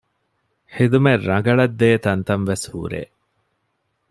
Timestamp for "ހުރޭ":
2.73-3.01